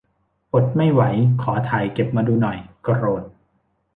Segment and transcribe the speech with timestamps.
[0.53, 1.01] อดไม่ไหว
[1.41, 3.23] ขอถ่ายเก็บมาดูหน่อย โกรธ